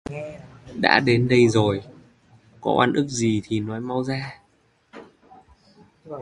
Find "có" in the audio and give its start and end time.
2.61-2.73